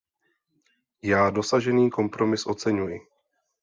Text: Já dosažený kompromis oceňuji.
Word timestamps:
Já 1.03 1.29
dosažený 1.29 1.89
kompromis 1.89 2.45
oceňuji. 2.47 3.01